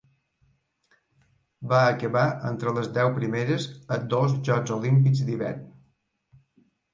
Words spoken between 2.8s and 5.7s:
deu primeres a dos Jocs Olímpics d'Hivern.